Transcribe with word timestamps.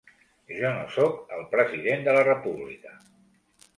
Jo 0.59 0.69
no 0.77 0.87
soc 0.95 1.21
el 1.37 1.45
president 1.53 2.09
de 2.09 2.17
la 2.17 2.25
República. 2.31 2.99